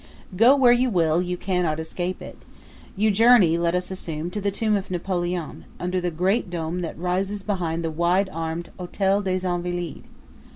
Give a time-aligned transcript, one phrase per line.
[0.35, 2.39] Go where you will, you cannot escape it.
[2.95, 6.97] You journey, let us assume, to the Tomb of Napoleon, under the great dome that
[6.97, 10.07] rises behind the wide armed Hotel des Invalides.